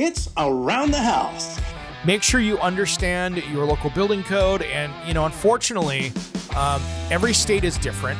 [0.00, 1.58] It's around the house.
[2.04, 4.62] Make sure you understand your local building code.
[4.62, 6.12] And, you know, unfortunately,
[6.54, 6.80] um,
[7.10, 8.16] every state is different.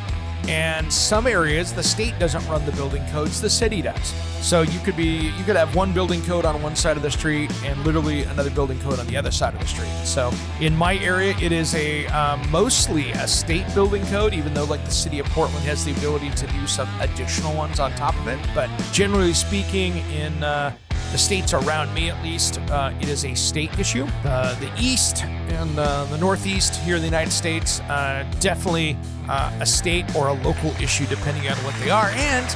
[0.49, 4.09] And some areas, the state doesn't run the building codes, the city does.
[4.45, 7.13] So you could be, you could have one building code on one side of the
[7.13, 9.93] street and literally another building code on the other side of the street.
[10.03, 14.65] So in my area, it is a um, mostly a state building code, even though
[14.65, 18.17] like the city of Portland has the ability to do some additional ones on top
[18.17, 18.41] of it.
[18.53, 20.75] But generally speaking, in uh,
[21.13, 24.07] the states around me at least, uh, it is a state issue.
[24.25, 28.97] Uh, the East and uh, the Northeast here in the United States, uh, definitely
[29.29, 32.11] uh, a state or a local issue depending on what they are.
[32.13, 32.47] And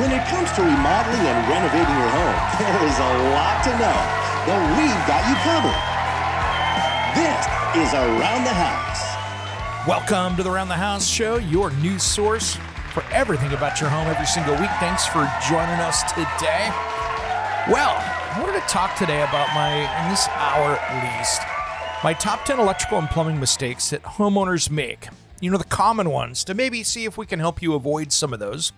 [0.00, 3.98] When it comes to remodeling and renovating your home, there is a lot to know,
[4.44, 5.80] but we've got you covered.
[7.16, 9.86] This is Around the House.
[9.88, 12.58] welcome to the Around the House show, your news source
[12.92, 14.70] for everything about your home every single week.
[14.78, 16.70] Thanks for joining us today.
[17.66, 21.42] Well, I wanted to talk today about my, in this hour at least,
[22.02, 25.08] my top 10 electrical and plumbing mistakes that homeowners make.
[25.40, 28.32] You know, the common ones, to maybe see if we can help you avoid some
[28.32, 28.72] of those.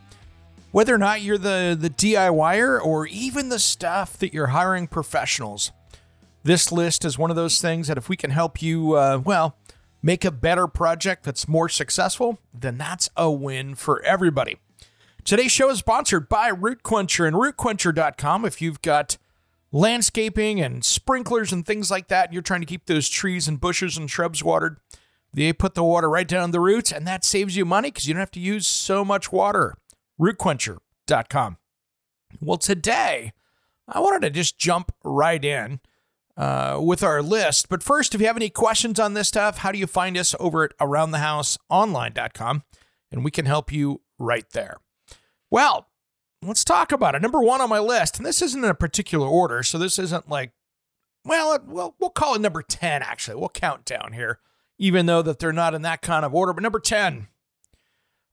[0.73, 5.71] Whether or not you're the, the DIYer or even the stuff that you're hiring professionals.
[6.43, 9.57] This list is one of those things that if we can help you, uh, well,
[10.03, 14.59] make a better project that's more successful, then that's a win for everybody.
[15.25, 18.45] Today's show is sponsored by Root Quencher and rootquencher.com.
[18.45, 19.19] If you've got
[19.71, 23.61] landscaping and sprinklers and things like that, and you're trying to keep those trees and
[23.61, 24.79] bushes and shrubs watered,
[25.33, 28.15] they put the water right down the roots, and that saves you money because you
[28.15, 29.77] don't have to use so much water.
[30.19, 31.59] Rootquencher.com.
[32.41, 33.33] Well, today,
[33.87, 35.81] I wanted to just jump right in
[36.37, 37.69] uh, with our list.
[37.69, 40.35] But first, if you have any questions on this stuff, how do you find us
[40.41, 42.63] over at aroundthehouseonline.com?
[43.13, 44.79] And we can help you right there.
[45.51, 45.89] Well,
[46.43, 47.23] let's talk about it.
[47.23, 50.29] Number one on my list, and this isn't in a particular order, so this isn't
[50.29, 50.53] like,
[51.25, 53.37] well, well, we'll call it number 10, actually.
[53.37, 54.39] We'll count down here,
[54.79, 56.53] even though that they're not in that kind of order.
[56.53, 57.29] But number 10,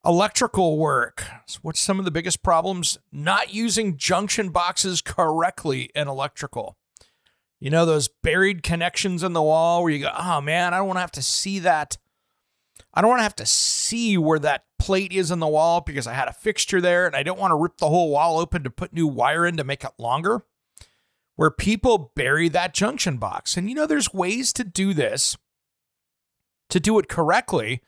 [0.05, 1.25] electrical work.
[1.47, 2.97] So what's some of the biggest problems?
[3.11, 6.77] Not using junction boxes correctly in electrical.
[7.59, 10.87] You know, those buried connections in the wall where you go, oh man, I don't
[10.87, 11.97] want to have to see that.
[12.93, 16.07] I don't want to have to see where that plate is in the wall because
[16.07, 18.63] I had a fixture there and I don't want to rip the whole wall open
[18.63, 20.45] to put new wire in to make it longer.
[21.35, 23.57] Where people bury that junction box.
[23.57, 25.37] And you know, there's ways to do this,
[26.69, 27.81] to do it correctly.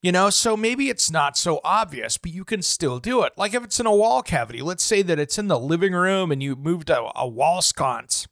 [0.00, 3.34] You know, so maybe it's not so obvious, but you can still do it.
[3.36, 6.32] Like if it's in a wall cavity, let's say that it's in the living room
[6.32, 8.26] and you moved a, a wall sconce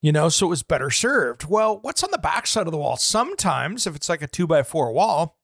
[0.00, 1.46] you know, so it was better served.
[1.46, 2.96] Well, what's on the back side of the wall?
[2.96, 5.36] Sometimes, if it's like a two by four wall,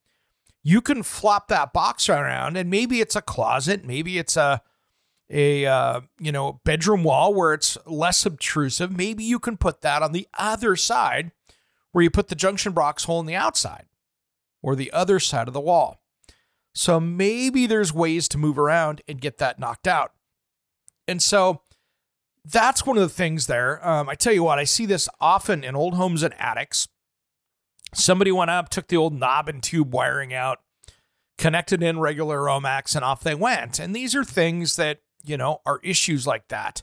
[0.62, 4.62] you can flop that box around, and maybe it's a closet, maybe it's a
[5.30, 8.96] a uh, you know bedroom wall where it's less obtrusive.
[8.96, 11.32] Maybe you can put that on the other side,
[11.92, 13.86] where you put the junction box hole in the outside,
[14.62, 16.00] or the other side of the wall.
[16.74, 20.12] So maybe there's ways to move around and get that knocked out.
[21.06, 21.62] And so
[22.44, 23.86] that's one of the things there.
[23.86, 26.88] Um, I tell you what, I see this often in old homes and attics.
[27.94, 30.60] Somebody went up, took the old knob and tube wiring out,
[31.38, 33.78] connected in regular Romex, and off they went.
[33.78, 36.82] And these are things that, you know, are issues like that.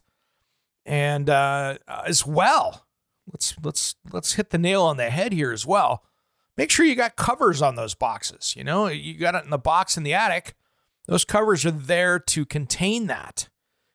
[0.85, 2.87] And uh, as well,
[3.31, 6.03] let's let's let's hit the nail on the head here as well.
[6.57, 8.55] Make sure you got covers on those boxes.
[8.57, 10.55] You know, you got it in the box in the attic.
[11.07, 13.47] Those covers are there to contain that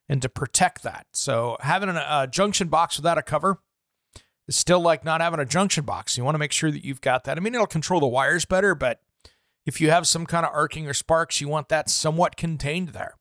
[0.08, 1.06] and to protect that.
[1.12, 3.60] So having a, a junction box without a cover
[4.48, 6.16] is still like not having a junction box.
[6.16, 7.36] You want to make sure that you've got that.
[7.36, 9.00] I mean, it'll control the wires better, but
[9.64, 13.14] if you have some kind of arcing or sparks, you want that somewhat contained there.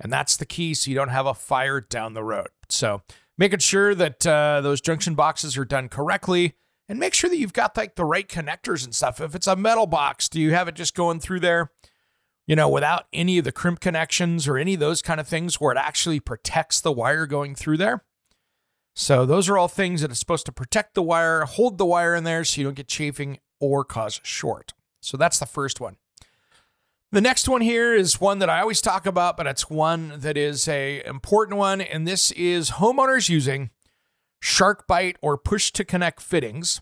[0.00, 2.48] And that's the key so you don't have a fire down the road.
[2.68, 3.02] So
[3.38, 6.54] making sure that uh, those junction boxes are done correctly
[6.88, 9.20] and make sure that you've got like the right connectors and stuff.
[9.20, 11.70] If it's a metal box, do you have it just going through there?
[12.50, 15.60] You know, without any of the crimp connections or any of those kind of things
[15.60, 18.02] where it actually protects the wire going through there.
[18.92, 22.16] So those are all things that are supposed to protect the wire, hold the wire
[22.16, 24.74] in there so you don't get chafing or cause a short.
[25.00, 25.94] So that's the first one.
[27.12, 30.36] The next one here is one that I always talk about, but it's one that
[30.36, 33.70] is a important one, and this is homeowners using
[34.40, 36.80] shark bite or push to connect fittings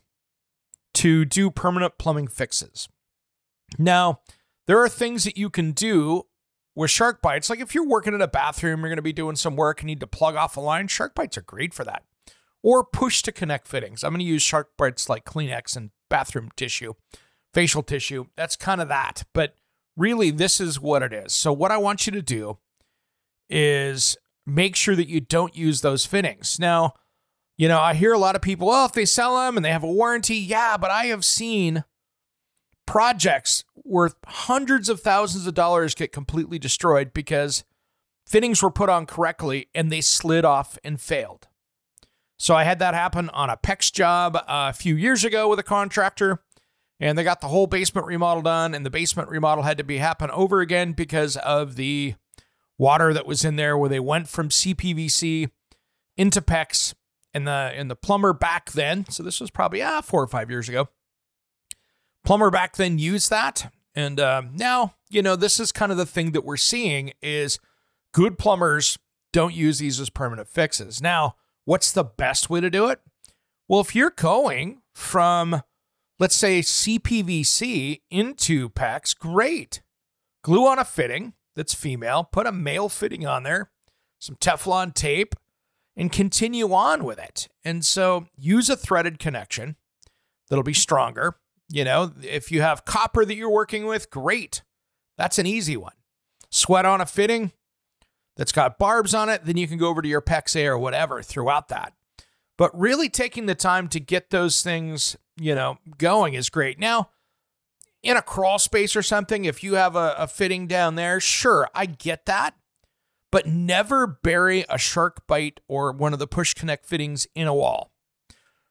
[0.94, 2.88] to do permanent plumbing fixes.
[3.78, 4.20] Now,
[4.68, 6.24] there are things that you can do
[6.76, 7.50] with shark bites.
[7.50, 9.88] Like if you're working in a bathroom, you're going to be doing some work and
[9.88, 12.04] need to plug off a line, shark bites are great for that.
[12.62, 14.04] Or push to connect fittings.
[14.04, 16.94] I'm going to use shark bites like Kleenex and bathroom tissue,
[17.54, 18.26] facial tissue.
[18.36, 19.24] That's kind of that.
[19.32, 19.54] But
[19.96, 21.32] really, this is what it is.
[21.32, 22.58] So, what I want you to do
[23.48, 26.58] is make sure that you don't use those fittings.
[26.58, 26.94] Now,
[27.56, 29.72] you know, I hear a lot of people, well, if they sell them and they
[29.72, 31.84] have a warranty, yeah, but I have seen
[32.88, 37.62] projects worth hundreds of thousands of dollars get completely destroyed because
[38.26, 41.48] fittings were put on correctly and they slid off and failed.
[42.38, 45.62] So I had that happen on a PEX job a few years ago with a
[45.62, 46.42] contractor
[46.98, 49.98] and they got the whole basement remodel done and the basement remodel had to be
[49.98, 52.14] happen over again because of the
[52.78, 55.50] water that was in there where they went from CPVC
[56.16, 56.94] into PEX
[57.34, 60.48] and the and the plumber back then so this was probably ah 4 or 5
[60.48, 60.88] years ago
[62.28, 66.06] plumber back then used that and uh, now you know this is kind of the
[66.06, 67.58] thing that we're seeing is
[68.12, 68.98] good plumbers
[69.32, 71.34] don't use these as permanent fixes now
[71.64, 73.00] what's the best way to do it
[73.66, 75.62] well if you're going from
[76.18, 79.82] let's say CPVC into PEX, great.
[80.42, 83.70] Glue on a fitting that's female, put a male fitting on there,
[84.18, 85.34] some Teflon tape,
[85.96, 87.48] and continue on with it.
[87.64, 89.76] And so use a threaded connection
[90.48, 91.36] that'll be stronger.
[91.68, 94.62] You know, if you have copper that you're working with, great.
[95.16, 95.92] That's an easy one.
[96.50, 97.52] Sweat on a fitting
[98.36, 100.78] that's got barbs on it, then you can go over to your PEX A or
[100.78, 101.92] whatever throughout that.
[102.56, 106.78] But really taking the time to get those things you know, going is great.
[106.78, 107.10] Now,
[108.02, 111.68] in a crawl space or something, if you have a, a fitting down there, sure,
[111.74, 112.54] I get that.
[113.30, 117.54] But never bury a shark bite or one of the push connect fittings in a
[117.54, 117.92] wall.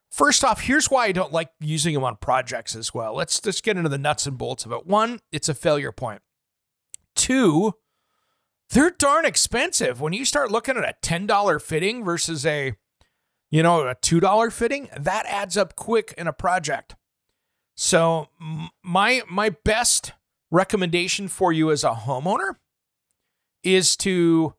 [0.09, 3.15] First off, here's why I don't like using them on projects as well.
[3.15, 4.88] Let's just get into the nuts and bolts of it.
[4.88, 6.21] One, it's a failure point.
[7.15, 7.74] Two,
[8.69, 10.00] they're darn expensive.
[10.00, 12.75] When you start looking at a $10 fitting versus a
[13.50, 16.95] you know, a $2 fitting, that adds up quick in a project.
[17.75, 18.30] So
[18.83, 20.13] my my best
[20.50, 22.56] recommendation for you as a homeowner
[23.63, 24.56] is to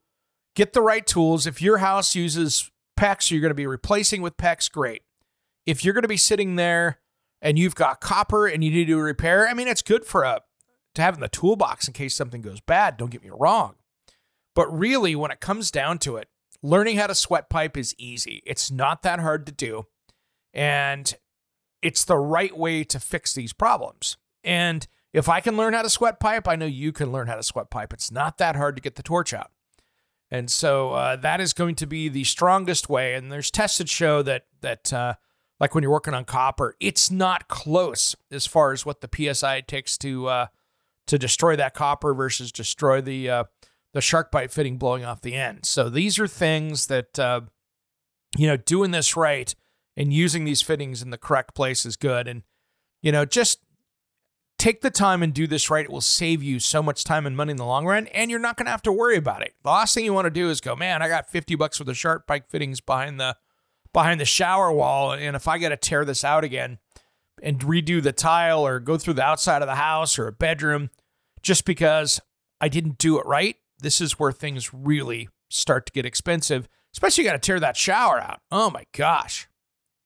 [0.55, 1.47] get the right tools.
[1.47, 5.03] If your house uses PEX, you're going to be replacing with PEX, great.
[5.69, 6.99] If you're going to be sitting there
[7.43, 10.07] and you've got copper and you need to do a repair, I mean, it's good
[10.07, 10.41] for a
[10.95, 12.97] to have in the toolbox in case something goes bad.
[12.97, 13.75] Don't get me wrong.
[14.55, 16.29] But really, when it comes down to it,
[16.63, 18.43] learning how to sweat pipe is easy.
[18.47, 19.87] It's not that hard to do.
[20.55, 21.15] And
[21.83, 24.17] it's the right way to fix these problems.
[24.43, 27.37] And if I can learn how to sweat pipe, I know you can learn how
[27.37, 27.93] to sweat pipe.
[27.93, 29.51] It's not that hard to get the torch out.
[30.31, 33.15] And so uh, that is going to be the strongest way.
[33.15, 35.15] And there's tests that show that that uh,
[35.61, 39.61] like when you're working on copper, it's not close as far as what the psi
[39.63, 40.47] takes to uh,
[41.07, 43.45] to destroy that copper versus destroy the uh,
[43.95, 45.65] the shark bite fitting blowing off the end.
[45.65, 47.43] So these are things that, uh,
[48.37, 49.55] you know, doing this right
[49.97, 52.29] and using these fittings in the correct place is good.
[52.29, 52.43] And,
[53.03, 53.61] you know, just
[54.59, 55.85] take the time and do this right.
[55.85, 58.41] It will save you so much time and money in the long run, and you're
[58.41, 59.55] not going to have to worry about it.
[59.63, 61.85] The last thing you want to do is go, man, I got 50 bucks for
[61.85, 63.37] the shark bite fittings behind the
[63.99, 66.79] behind the shower wall, and if I got to tear this out again
[67.43, 70.91] and redo the tile or go through the outside of the house or a bedroom
[71.43, 72.21] just because
[72.61, 77.25] I didn't do it right, this is where things really start to get expensive, especially
[77.25, 78.39] you got to tear that shower out.
[78.53, 79.49] Oh my gosh.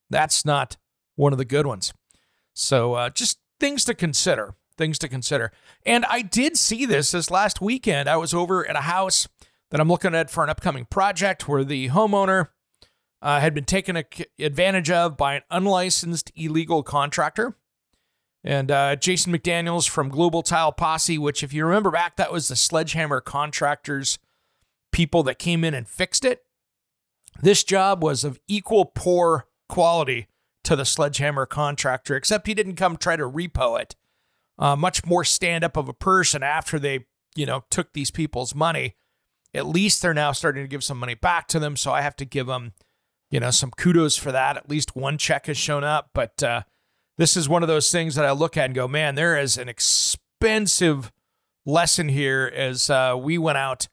[0.08, 0.78] That's not
[1.16, 1.92] one of the good ones.
[2.54, 5.52] So uh, just things to consider, things to consider.
[5.84, 8.08] And I did see this this last weekend.
[8.08, 9.28] I was over at a house
[9.70, 12.48] that I'm looking at for an upcoming project where the homeowner
[13.22, 14.04] uh, had been taken
[14.38, 17.56] advantage of by an unlicensed illegal contractor.
[18.44, 22.48] And uh, Jason McDaniels from Global Tile Posse, which, if you remember back, that was
[22.48, 24.18] the sledgehammer contractors,
[24.90, 26.44] people that came in and fixed it.
[27.40, 30.26] This job was of equal poor quality
[30.64, 33.94] to the sledgehammer contractor, except he didn't come try to repo it.
[34.58, 38.54] Uh, much more stand up of a person after they, you know, took these people's
[38.54, 38.96] money.
[39.54, 41.76] At least they're now starting to give some money back to them.
[41.76, 42.72] So I have to give them,
[43.32, 44.56] you know, some kudos for that.
[44.56, 46.10] At least one check has shown up.
[46.14, 46.62] But, uh,
[47.18, 49.58] this is one of those things that I look at and go, man, there is
[49.58, 51.12] an expensive
[51.66, 53.88] lesson here as uh, we went out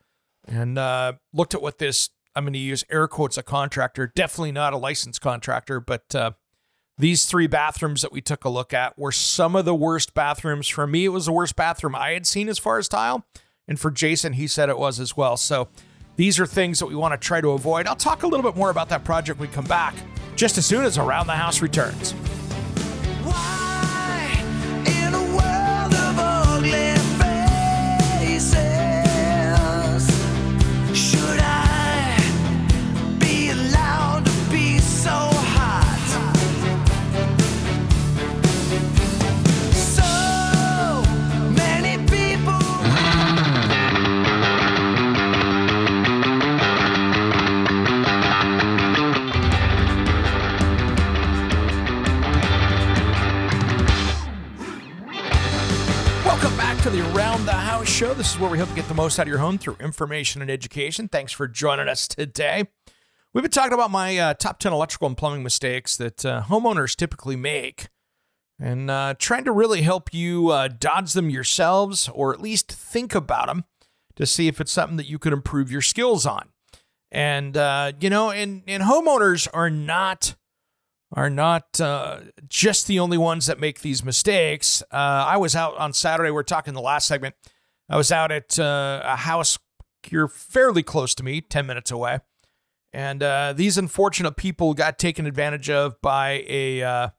[0.48, 4.52] and uh, looked at what this, I'm going to use air quotes, a contractor, definitely
[4.52, 6.32] not a licensed contractor, but uh,
[6.98, 10.68] these three bathrooms that we took a look at were some of the worst bathrooms.
[10.68, 13.26] For me, it was the worst bathroom I had seen as far as tile.
[13.68, 15.38] And for Jason, he said it was as well.
[15.38, 15.70] So
[16.20, 17.88] these are things that we want to try to avoid.
[17.88, 19.96] I'll talk a little bit more about that project when we come back
[20.36, 22.14] just as soon as Around the House returns.
[58.40, 61.10] Where we hope to get the most out of your home through information and education.
[61.10, 62.64] Thanks for joining us today.
[63.34, 66.96] We've been talking about my uh, top 10 electrical and plumbing mistakes that uh, homeowners
[66.96, 67.90] typically make
[68.58, 73.14] and uh, trying to really help you uh, dodge them yourselves or at least think
[73.14, 73.66] about them
[74.16, 76.48] to see if it's something that you could improve your skills on.
[77.12, 80.36] And, uh, you know, and, and homeowners are not
[81.12, 84.82] are not uh, just the only ones that make these mistakes.
[84.94, 86.30] Uh, I was out on Saturday.
[86.32, 87.36] We are talking the last segment
[87.90, 89.58] I was out at uh, a house
[90.04, 92.20] here fairly close to me, 10 minutes away.
[92.94, 97.10] And uh, these unfortunate people got taken advantage of by a uh,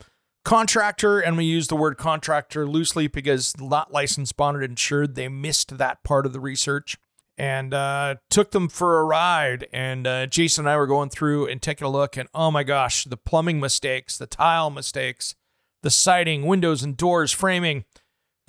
[0.44, 1.20] contractor.
[1.20, 5.14] And we use the word contractor loosely because not licensed, bonded, insured.
[5.14, 6.96] They missed that part of the research
[7.38, 9.66] and uh, took them for a ride.
[9.72, 12.16] And uh, Jason and I were going through and taking a look.
[12.16, 15.34] And oh my gosh, the plumbing mistakes, the tile mistakes,
[15.82, 17.84] the siding, windows, and doors, framing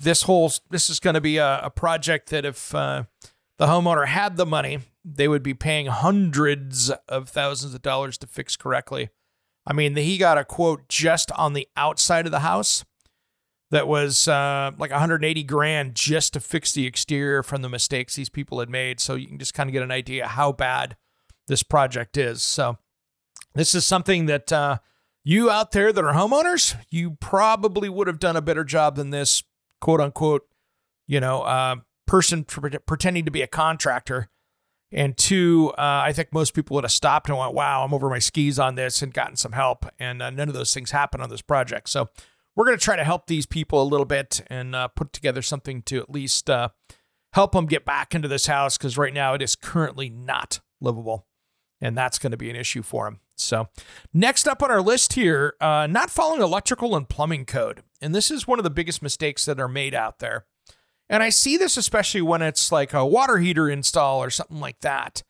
[0.02, 3.04] this whole this is going to be a, a, project that if uh,
[3.58, 8.26] the homeowner had the money, they would be paying hundreds of thousands of dollars to
[8.26, 9.10] fix correctly.
[9.66, 12.84] I mean, he got a quote just on the outside of the house
[13.70, 18.28] that was uh, like 180 grand just to fix the exterior from the mistakes these
[18.28, 19.00] people had made.
[19.00, 20.96] So you can just kind of get an idea how bad
[21.46, 22.42] this project is.
[22.42, 22.76] So
[23.54, 24.78] this is something that uh,
[25.24, 29.10] you out there that are homeowners, you probably would have done a better job than
[29.10, 29.42] this
[29.82, 30.46] quote unquote,
[31.06, 34.30] you know, uh, person pretending to be a contractor.
[34.92, 38.08] And two, uh, I think most people would have stopped and went, wow, I'm over
[38.08, 39.86] my skis on this and gotten some help.
[39.98, 41.88] And uh, none of those things happen on this project.
[41.88, 42.10] So
[42.54, 45.42] we're going to try to help these people a little bit and uh, put together
[45.42, 46.68] something to at least uh,
[47.32, 51.26] help them get back into this house because right now it is currently not livable.
[51.80, 53.20] And that's going to be an issue for them.
[53.42, 53.68] So,
[54.12, 57.82] next up on our list here, uh, not following electrical and plumbing code.
[58.00, 60.46] And this is one of the biggest mistakes that are made out there.
[61.08, 64.80] And I see this especially when it's like a water heater install or something like
[64.80, 65.22] that.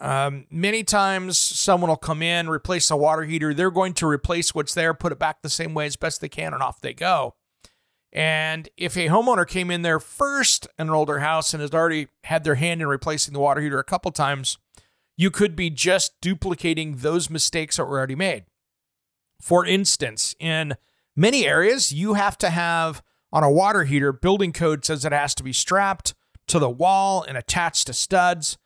[0.00, 3.52] Um, many times someone will come in, replace a water heater.
[3.52, 6.28] They're going to replace what's there, put it back the same way as best they
[6.28, 7.34] can, and off they go.
[8.12, 12.08] And if a homeowner came in there first in an older house and has already
[12.24, 14.56] had their hand in replacing the water heater a couple times,
[15.18, 18.44] you could be just duplicating those mistakes that were already made.
[19.42, 20.76] For instance, in
[21.14, 25.34] many areas, you have to have on a water heater, building code says it has
[25.34, 26.14] to be strapped
[26.46, 28.56] to the wall and attached to studs.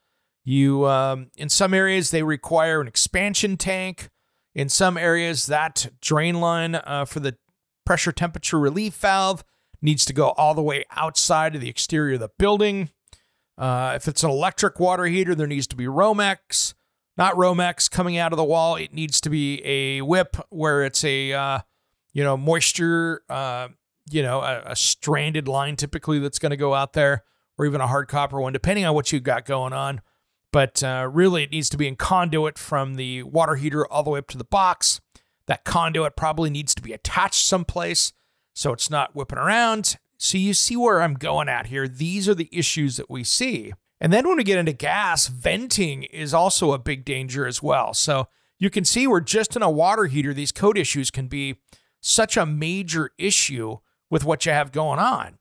[0.44, 4.10] You, um, in some areas, they require an expansion tank.
[4.54, 7.36] In some areas, that drain line uh, for the
[7.86, 9.42] pressure temperature relief valve
[9.80, 12.90] needs to go all the way outside of the exterior of the building.
[13.58, 16.74] Uh, if it's an electric water heater, there needs to be Romex,
[17.16, 18.76] not Romex coming out of the wall.
[18.76, 21.58] It needs to be a whip where it's a, uh,
[22.12, 23.68] you know, moisture, uh,
[24.10, 27.24] you know, a, a, stranded line typically that's going to go out there,
[27.58, 30.00] or even a hard copper one, depending on what you've got going on.
[30.50, 34.10] But uh, really, it needs to be in conduit from the water heater all the
[34.10, 35.00] way up to the box.
[35.46, 38.12] That conduit probably needs to be attached someplace
[38.54, 39.96] so it's not whipping around.
[40.22, 41.88] So you see where I'm going at here.
[41.88, 43.72] These are the issues that we see.
[44.00, 47.92] And then when we get into gas, venting is also a big danger as well.
[47.92, 51.56] So you can see we're just in a water heater, these code issues can be
[52.00, 53.78] such a major issue
[54.10, 55.38] with what you have going on.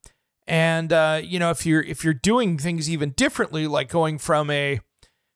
[0.47, 4.49] And uh, you know, if you're if you're doing things even differently, like going from
[4.49, 4.79] a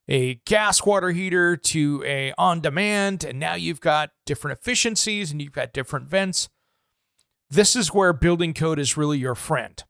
[0.07, 5.39] a gas water heater to a on demand, and now you've got different efficiencies and
[5.39, 6.49] you've got different vents.
[7.49, 9.83] This is where building code is really your friend.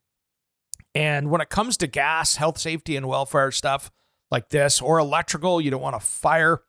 [0.94, 3.90] And when it comes to gas, health, safety, and welfare stuff
[4.30, 6.62] like this, or electrical, you don't want to fire,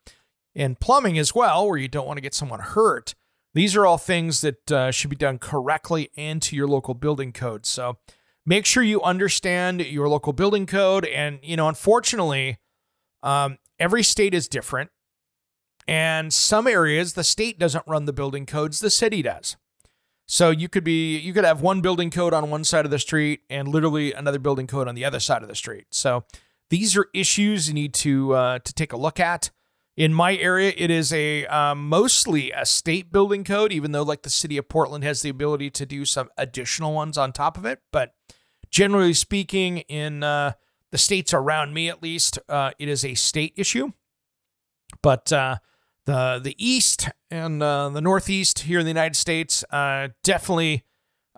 [0.55, 3.15] and plumbing as well, where you don't want to get someone hurt.
[3.53, 7.31] These are all things that uh, should be done correctly and to your local building
[7.31, 7.65] code.
[7.65, 7.97] So
[8.45, 11.05] make sure you understand your local building code.
[11.05, 12.57] And, you know, unfortunately,
[13.23, 14.91] um, every state is different.
[15.87, 19.55] And some areas, the state doesn't run the building codes, the city does.
[20.27, 22.99] So you could be you could have one building code on one side of the
[22.99, 25.85] street and literally another building code on the other side of the street.
[25.89, 26.25] So
[26.69, 29.51] these are issues you need to uh, to take a look at.
[29.95, 34.21] In my area, it is a um, mostly a state building code, even though like
[34.21, 37.65] the city of Portland has the ability to do some additional ones on top of
[37.65, 37.79] it.
[37.91, 38.13] But
[38.69, 40.53] generally speaking, in uh,
[40.91, 43.93] the states around me, at least, uh, it is a state issue.
[45.01, 45.57] But uh,
[46.07, 50.83] the the east and uh, the northeast here in the United States, uh, definitely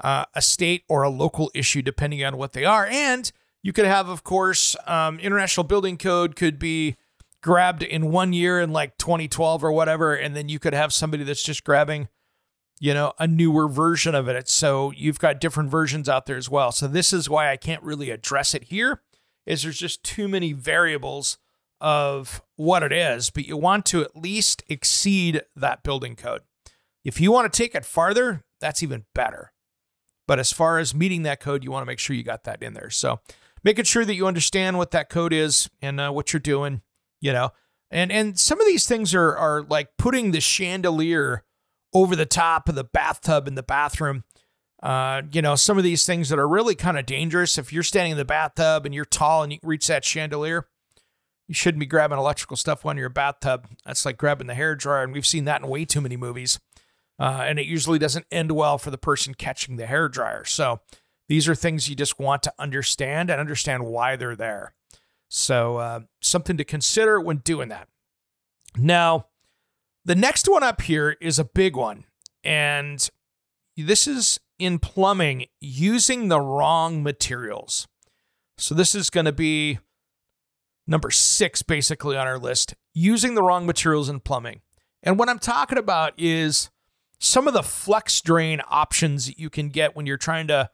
[0.02, 2.86] uh, a state or a local issue, depending on what they are.
[2.86, 3.30] And
[3.62, 6.96] you could have, of course, um, international building code could be
[7.42, 11.24] grabbed in one year in like 2012 or whatever, and then you could have somebody
[11.24, 12.08] that's just grabbing,
[12.80, 14.48] you know, a newer version of it.
[14.48, 16.72] So you've got different versions out there as well.
[16.72, 19.02] So this is why I can't really address it here,
[19.48, 21.40] is there's just too many variables
[21.82, 26.42] of what it is, but you want to at least exceed that building code.
[27.04, 29.54] If you want to take it farther, that's even better.
[30.28, 32.62] But as far as meeting that code, you want to make sure you got that
[32.62, 32.90] in there.
[32.90, 33.20] So
[33.64, 36.82] making sure that you understand what that code is and uh, what you're doing,
[37.22, 37.52] you know.
[37.92, 41.44] And and some of these things are are like putting the chandelier
[41.94, 44.24] over the top of the bathtub in the bathroom.
[44.84, 47.58] Uh, you know, some of these things that are really kind of dangerous.
[47.58, 50.68] If you're standing in the bathtub and you're tall and you reach that chandelier,
[51.50, 53.68] you shouldn't be grabbing electrical stuff when you're a bathtub.
[53.84, 56.60] That's like grabbing the hair dryer, and we've seen that in way too many movies.
[57.18, 60.46] Uh, and it usually doesn't end well for the person catching the hair dryer.
[60.46, 60.82] So
[61.28, 64.76] these are things you just want to understand and understand why they're there.
[65.28, 67.88] So uh, something to consider when doing that.
[68.78, 69.26] Now,
[70.06, 72.06] the next one up here is a big one,
[72.44, 73.10] and
[73.76, 77.88] this is in plumbing using the wrong materials.
[78.60, 79.80] So this is going to be
[80.90, 84.62] number six, basically, on our list using the wrong materials in plumbing.
[85.04, 86.70] And what I'm talking about is
[87.20, 90.70] some of the flex drain options that you can get when you're trying to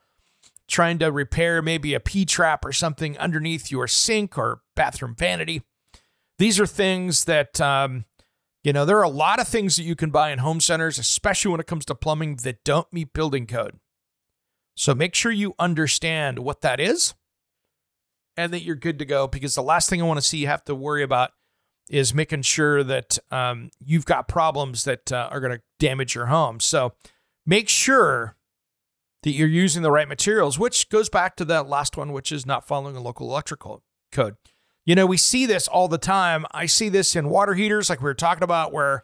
[0.68, 5.62] trying to repair maybe a P trap or something underneath your sink or bathroom vanity.
[6.40, 8.06] These are things that um,
[8.64, 10.98] you know there are a lot of things that you can buy in home centers,
[10.98, 13.80] especially when it comes to plumbing that don't meet building code.
[14.76, 17.14] So make sure you understand what that is
[18.38, 20.48] and that you're good to go because the last thing I want to see you
[20.48, 21.32] have to worry about
[21.90, 26.28] is making sure that um, you've got problems that uh, are going to damage your
[26.28, 26.60] home.
[26.60, 26.94] So
[27.46, 28.36] make sure
[29.24, 32.46] that you're using the right materials, which goes back to that last one, which is
[32.46, 34.36] not following a local electrical code.
[34.86, 36.46] You know, we see this all the time.
[36.52, 39.04] I see this in water heaters, like we were talking about, where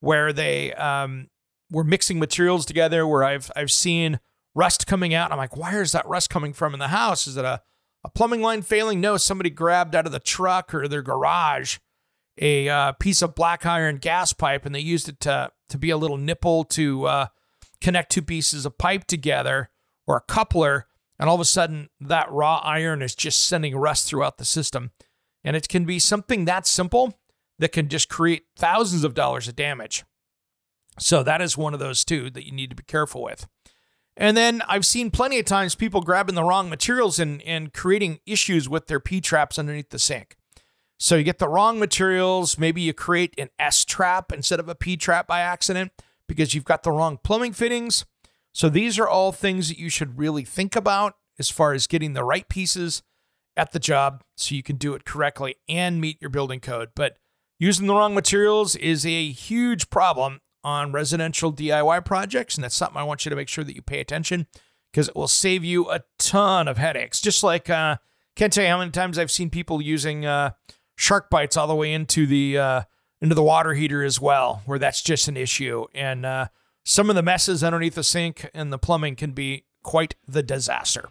[0.00, 1.28] where they um,
[1.70, 3.06] were mixing materials together.
[3.06, 4.18] Where I've I've seen
[4.56, 5.30] rust coming out.
[5.30, 7.28] I'm like, why is that rust coming from in the house?
[7.28, 7.62] Is it a
[8.04, 9.00] a plumbing line failing?
[9.00, 11.78] No, somebody grabbed out of the truck or their garage
[12.38, 15.90] a uh, piece of black iron gas pipe and they used it to to be
[15.90, 17.26] a little nipple to uh,
[17.80, 19.70] connect two pieces of pipe together
[20.06, 20.86] or a coupler,
[21.18, 24.90] and all of a sudden that raw iron is just sending rust throughout the system.
[25.44, 27.18] And it can be something that simple
[27.58, 30.04] that can just create thousands of dollars of damage.
[30.98, 33.46] So that is one of those two that you need to be careful with.
[34.20, 38.20] And then I've seen plenty of times people grabbing the wrong materials and, and creating
[38.26, 40.36] issues with their P traps underneath the sink.
[40.98, 42.58] So you get the wrong materials.
[42.58, 45.92] Maybe you create an S trap instead of a P trap by accident
[46.28, 48.04] because you've got the wrong plumbing fittings.
[48.52, 52.12] So these are all things that you should really think about as far as getting
[52.12, 53.02] the right pieces
[53.56, 56.90] at the job so you can do it correctly and meet your building code.
[56.94, 57.16] But
[57.58, 62.54] using the wrong materials is a huge problem on residential DIY projects.
[62.54, 64.46] And that's something I want you to make sure that you pay attention
[64.92, 67.20] because it will save you a ton of headaches.
[67.20, 67.96] Just like, uh,
[68.36, 70.52] can't tell you how many times I've seen people using uh,
[70.96, 72.82] shark bites all the way into the uh,
[73.20, 75.86] into the water heater as well, where that's just an issue.
[75.94, 76.48] And uh,
[76.84, 81.08] some of the messes underneath the sink and the plumbing can be quite the disaster.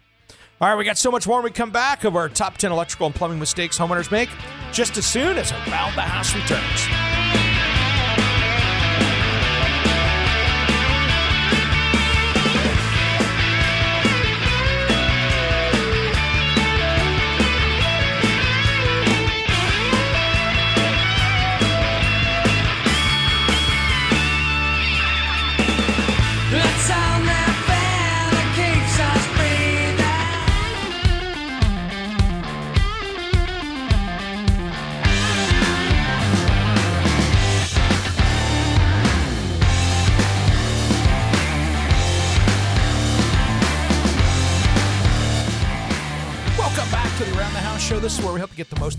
[0.60, 2.70] All right, we got so much more when we come back of our top 10
[2.70, 4.28] electrical and plumbing mistakes homeowners make
[4.72, 7.39] just as soon as Around the House returns.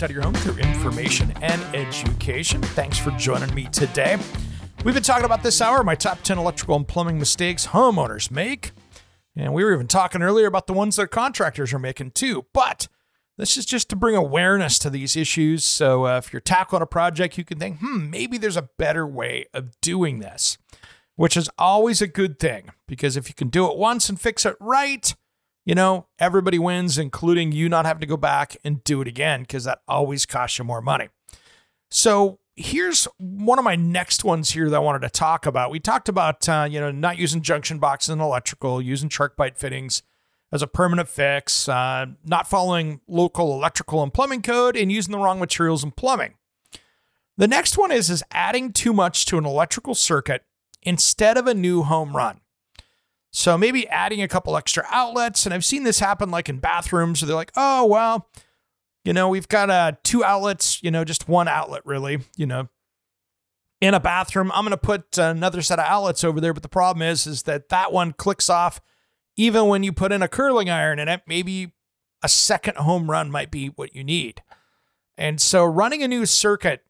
[0.10, 2.62] Of your home through information and education.
[2.62, 4.18] Thanks for joining me today.
[4.84, 8.72] We've been talking about this hour my top 10 electrical and plumbing mistakes homeowners make.
[9.36, 12.46] And we were even talking earlier about the ones that contractors are making too.
[12.54, 12.88] But
[13.38, 15.64] this is just to bring awareness to these issues.
[15.64, 19.06] So uh, if you're tackling a project, you can think, hmm, maybe there's a better
[19.06, 20.58] way of doing this,
[21.16, 24.46] which is always a good thing because if you can do it once and fix
[24.46, 25.14] it right,
[25.66, 29.42] you know, everybody wins, including you not having to go back and do it again
[29.42, 31.10] because that always costs you more money.
[31.90, 35.72] So here's one of my next ones here that I wanted to talk about.
[35.72, 40.04] We talked about, uh, you know, not using junction boxes and electrical, using SharkBite fittings
[40.52, 45.18] as a permanent fix, uh, not following local electrical and plumbing code, and using the
[45.18, 46.34] wrong materials in plumbing.
[47.38, 50.44] The next one is is adding too much to an electrical circuit
[50.84, 52.41] instead of a new home run.
[53.32, 57.22] So maybe adding a couple extra outlets, and I've seen this happen like in bathrooms.
[57.22, 58.30] Where they're like, oh well,
[59.06, 62.68] you know, we've got uh, two outlets, you know, just one outlet really, you know,
[63.80, 64.52] in a bathroom.
[64.54, 67.44] I'm going to put another set of outlets over there, but the problem is, is
[67.44, 68.82] that that one clicks off
[69.38, 71.74] even when you put in a curling iron in it, maybe
[72.22, 74.44] a second home run might be what you need.
[75.18, 76.84] And so running a new circuit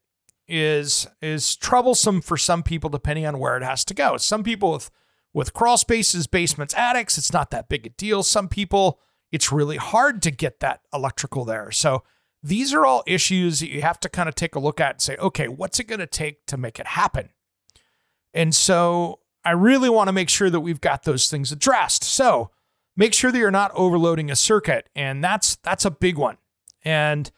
[0.48, 4.16] is is troublesome for some people depending on where it has to go.
[4.16, 4.90] Some people with
[5.34, 8.22] with crawl spaces, basements, attics, it's not that big a deal.
[8.22, 9.00] Some people
[9.32, 11.70] it's really hard to get that electrical there.
[11.70, 12.04] So
[12.42, 15.00] these are all issues that you have to kind of take a look at and
[15.00, 17.30] say, okay, what's it going to take to make it happen?
[18.34, 22.04] And so I really want to make sure that we've got those things addressed.
[22.04, 22.50] So
[22.96, 24.88] make sure that you're not overloading a circuit.
[24.94, 26.36] And that's that's a big one.
[26.84, 27.30] And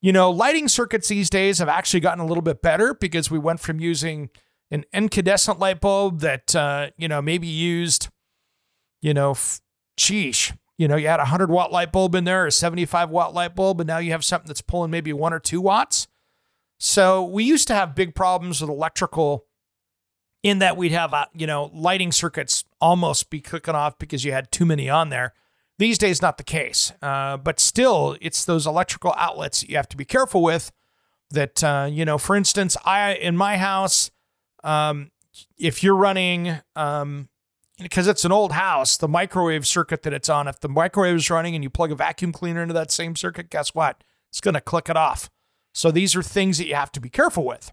[0.00, 3.38] you know, lighting circuits these days have actually gotten a little bit better because we
[3.38, 4.30] went from using
[4.72, 8.08] an incandescent light bulb that uh, you know maybe used,
[9.00, 9.60] you know, f-
[10.00, 13.10] sheesh, you know, you had a hundred watt light bulb in there, or a 75
[13.10, 16.08] watt light bulb, and now you have something that's pulling maybe one or two watts.
[16.80, 19.44] So we used to have big problems with electrical
[20.42, 24.32] in that we'd have, uh, you know, lighting circuits almost be clicking off because you
[24.32, 25.34] had too many on there.
[25.78, 26.92] These days, not the case.
[27.00, 30.72] Uh, but still, it's those electrical outlets that you have to be careful with.
[31.30, 34.10] That, uh, you know, for instance, I, in my house,
[34.62, 35.10] um,
[35.58, 37.28] if you're running, um,
[37.80, 41.30] because it's an old house, the microwave circuit that it's on, if the microwave is
[41.30, 44.04] running and you plug a vacuum cleaner into that same circuit, guess what?
[44.30, 45.30] It's going to click it off.
[45.74, 47.72] So these are things that you have to be careful with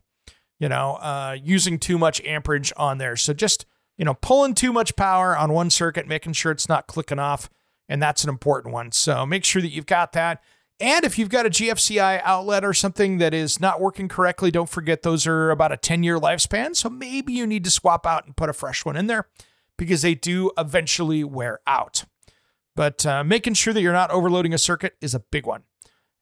[0.59, 3.15] you know, uh, using too much amperage on there.
[3.15, 3.65] So just,
[3.97, 7.49] you know, pulling too much power on one circuit, making sure it's not clicking off.
[7.87, 8.91] And that's an important one.
[8.91, 10.43] So make sure that you've got that.
[10.79, 14.69] And if you've got a GFCI outlet or something that is not working correctly, don't
[14.69, 16.75] forget those are about a 10 year lifespan.
[16.75, 19.27] So maybe you need to swap out and put a fresh one in there
[19.77, 22.05] because they do eventually wear out.
[22.75, 25.63] But uh, making sure that you're not overloading a circuit is a big one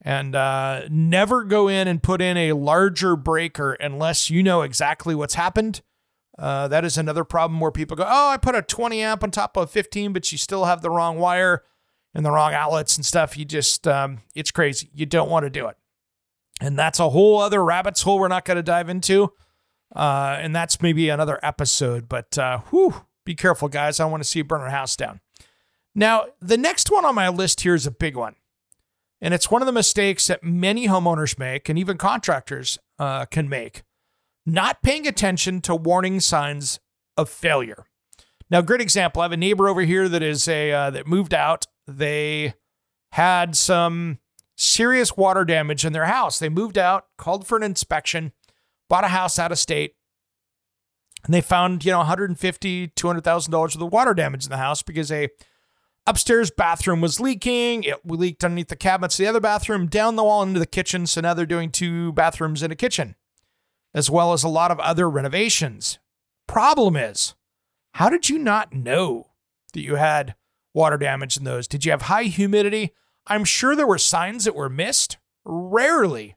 [0.02, 5.14] and uh, never go in and put in a larger breaker unless you know exactly
[5.14, 5.82] what's happened.
[6.38, 9.32] Uh, that is another problem where people go, Oh, I put a 20 amp on
[9.32, 11.64] top of 15, but you still have the wrong wire
[12.14, 13.38] and the wrong outlets and stuff.
[13.38, 14.90] You just, um, it's crazy.
[14.94, 15.78] You don't want to do it.
[16.60, 19.34] And that's a whole other rabbit's hole we're not going to dive into.
[19.96, 24.00] Uh, and that's maybe another episode, but uh, whew, be careful, guys.
[24.00, 25.22] I want to see you burn our house down.
[25.96, 28.36] Now, the next one on my list here is a big one.
[29.22, 33.50] And it's one of the mistakes that many homeowners make and even contractors uh, can
[33.50, 33.84] make
[34.46, 36.80] not paying attention to warning signs
[37.18, 37.86] of failure.
[38.50, 39.22] Now, great example.
[39.22, 41.66] I have a neighbor over here that is a uh, that moved out.
[41.88, 42.54] They
[43.14, 44.20] had some
[44.56, 46.40] serious water damage in their house.
[46.40, 48.34] They moved out, called for an inspection,
[48.90, 49.96] bought a house out of state,
[51.24, 54.58] and they found you know 150 200 thousand dollars worth of water damage in the
[54.58, 55.30] house because a
[56.08, 57.84] Upstairs bathroom was leaking.
[57.84, 59.18] It leaked underneath the cabinets.
[59.18, 61.06] The other bathroom down the wall into the kitchen.
[61.06, 63.16] So now they're doing two bathrooms in a kitchen,
[63.94, 66.00] as well as a lot of other renovations.
[66.48, 67.36] Problem is,
[67.96, 69.32] how did you not know
[69.74, 70.36] that you had
[70.78, 71.68] water damage in those?
[71.68, 72.94] Did you have high humidity?
[73.26, 75.18] I'm sure there were signs that were missed.
[75.44, 76.36] Rarely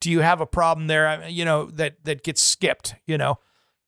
[0.00, 3.38] do you have a problem there, you know, that that gets skipped, you know.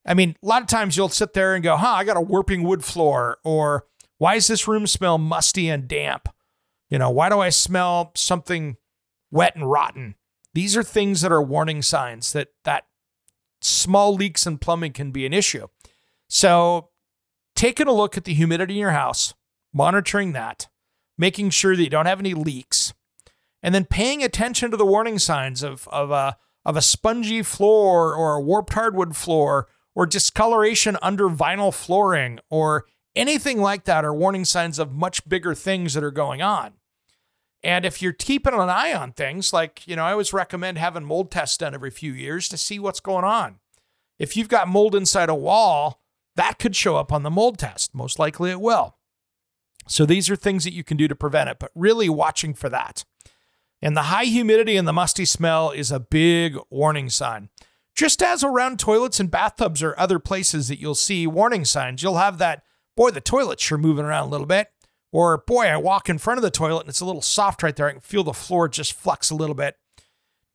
[0.05, 2.23] I mean, a lot of times you'll sit there and go, huh, I got a
[2.23, 3.87] warping wood floor, or
[4.19, 6.29] why does this room smell musty and damp?
[6.89, 8.77] You know, why do I smell something
[9.31, 10.17] wet and rotten?
[10.55, 12.85] These are things that are warning signs that that
[13.61, 15.69] small leaks in plumbing can be an issue.
[16.29, 16.91] So,
[17.55, 19.35] taking a look at the humidity in your house,
[19.73, 20.69] monitoring that,
[21.19, 22.93] making sure that you don't have any leaks,
[23.63, 28.15] and then paying attention to the warning signs of of a of a spongy floor
[28.15, 34.15] or a warped hardwood floor or discoloration under vinyl flooring or anything like that are
[34.15, 36.75] warning signs of much bigger things that are going on.
[37.63, 41.05] And if you're keeping an eye on things, like, you know, I always recommend having
[41.05, 43.59] mold tests done every few years to see what's going on.
[44.19, 46.01] If you've got mold inside a wall,
[46.37, 47.95] that could show up on the mold test.
[47.95, 48.97] Most likely it will.
[49.91, 52.69] So these are things that you can do to prevent it, but really watching for
[52.69, 53.05] that.
[53.83, 57.49] And the high humidity and the musty smell is a big warning sign.
[57.97, 62.19] Just as around toilets and bathtubs or other places that you'll see warning signs, you'll
[62.19, 62.63] have that,
[62.97, 64.69] boy, the toilet's sure moving around a little bit.
[65.13, 67.75] Or, boy, I walk in front of the toilet and it's a little soft right
[67.75, 67.89] there.
[67.89, 69.77] I can feel the floor just flex a little bit.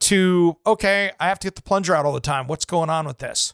[0.00, 2.46] To, okay, I have to get the plunger out all the time.
[2.46, 3.52] What's going on with this?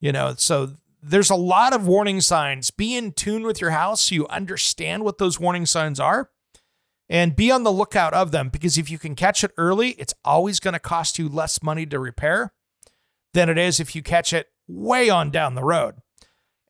[0.00, 0.72] You know, so
[1.06, 2.70] there's a lot of warning signs.
[2.70, 6.30] Be in tune with your house so you understand what those warning signs are
[7.08, 10.14] and be on the lookout of them because if you can catch it early, it's
[10.24, 12.54] always going to cost you less money to repair
[13.34, 15.96] than it is if you catch it way on down the road.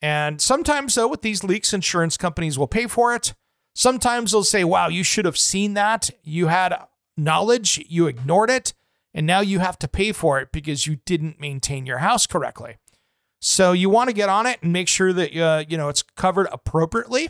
[0.03, 3.35] And sometimes, though, with these leaks, insurance companies will pay for it.
[3.75, 6.11] Sometimes they'll say, wow, you should have seen that.
[6.23, 6.77] You had
[7.17, 8.75] knowledge, you ignored it,
[9.15, 12.77] and now you have to pay for it because you didn't maintain your house correctly.
[13.47, 16.01] So you want to get on it and make sure that uh, you know it's
[16.01, 17.29] covered appropriately.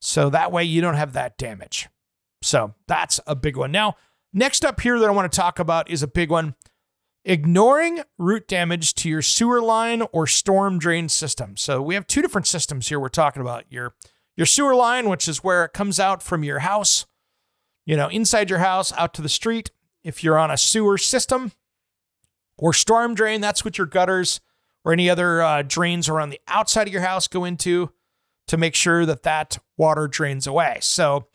[0.00, 1.88] So that way you don't have that damage.
[2.40, 3.72] So that's a big one.
[3.72, 3.96] Now,
[4.32, 6.54] next up here that I want to talk about is a big one.
[7.24, 11.56] Ignoring root damage to your sewer line or storm drain system.
[11.56, 13.64] So we have two different systems here we're talking about.
[13.68, 13.94] Your
[14.36, 17.06] your sewer line, which is where it comes out from your house,
[17.84, 19.72] you know, inside your house out to the street.
[20.04, 21.50] If you're on a sewer system
[22.56, 24.40] or storm drain, that's what your gutters
[24.84, 27.90] or any other uh, drains around the outside of your house go into
[28.46, 30.78] to make sure that that water drains away.
[30.80, 31.26] So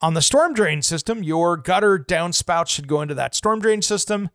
[0.00, 4.30] on the storm drain system, your gutter downspout should go into that storm drain system.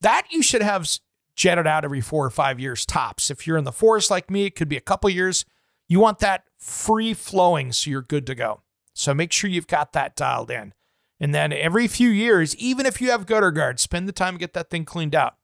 [0.00, 0.88] That you should have
[1.34, 3.30] jetted out every four or five years tops.
[3.30, 5.44] If you're in the forest like me, it could be a couple years.
[5.88, 8.62] You want that free flowing so you're good to go.
[8.94, 10.72] So make sure you've got that dialed in.
[11.20, 14.38] And then every few years, even if you have gutter guards, spend the time to
[14.38, 15.34] get that thing cleaned out.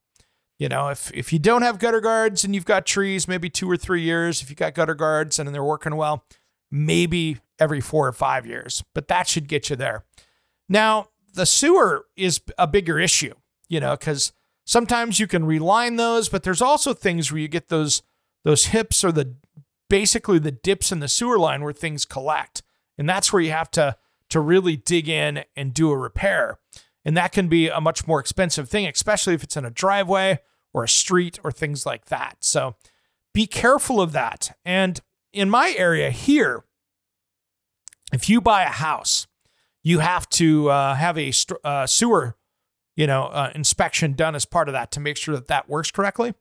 [0.62, 3.68] You know, if if you don't have gutter guards and you've got trees, maybe two
[3.68, 4.42] or three years.
[4.42, 6.24] If you got gutter guards and they're working well,
[6.70, 8.84] maybe every four or five years.
[8.94, 10.04] But that should get you there.
[10.68, 13.34] Now, the sewer is a bigger issue,
[13.68, 14.32] you know, because
[14.64, 18.02] sometimes you can reline those, but there's also things where you get those
[18.44, 19.34] those hips or the
[19.90, 22.62] basically the dips in the sewer line where things collect.
[22.96, 23.96] And that's where you have to
[24.28, 26.60] to really dig in and do a repair.
[27.04, 30.38] And that can be a much more expensive thing, especially if it's in a driveway
[30.74, 32.36] or a street or things like that.
[32.40, 32.76] So
[33.34, 34.56] be careful of that.
[34.64, 35.00] And
[35.32, 36.64] in my area here,
[38.12, 39.26] if you buy a house,
[39.82, 41.32] you have to uh, have a
[41.64, 42.36] uh, sewer,
[42.94, 45.90] you know, uh, inspection done as part of that to make sure that that works
[45.90, 46.34] correctly.